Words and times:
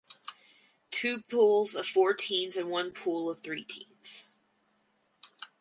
Two 0.89 1.21
pools 1.21 1.75
of 1.75 1.85
four 1.85 2.15
teams 2.15 2.57
and 2.57 2.71
one 2.71 2.89
pool 2.91 3.29
of 3.29 3.41
three 3.41 3.63
teams. 3.63 4.29